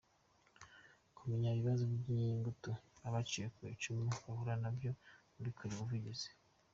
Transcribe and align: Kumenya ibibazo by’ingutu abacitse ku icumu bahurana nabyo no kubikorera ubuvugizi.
Kumenya 1.15 1.47
ibibazo 1.51 1.83
by’ingutu 1.93 2.71
abacitse 3.07 3.49
ku 3.55 3.59
icumu 3.73 4.05
bahurana 4.25 4.61
nabyo 4.63 4.91
no 4.93 4.97
kubikorera 5.33 5.75
ubuvugizi. 5.79 6.29